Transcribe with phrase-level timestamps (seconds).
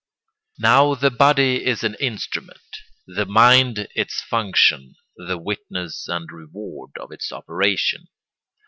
[0.57, 2.63] Now the body is an instrument,
[3.05, 8.07] the mind its function, the witness and reward of its operation.